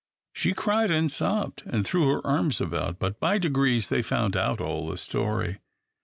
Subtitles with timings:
[0.33, 4.59] She cried and sobbed, and threw her arms about; but, by degrees, they found out
[4.59, 5.59] all the story.